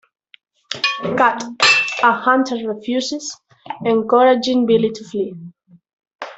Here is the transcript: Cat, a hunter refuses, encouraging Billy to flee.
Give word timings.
Cat, 1.15 1.43
a 2.01 2.11
hunter 2.11 2.55
refuses, 2.67 3.39
encouraging 3.85 4.65
Billy 4.65 4.89
to 4.89 5.03
flee. 5.03 5.35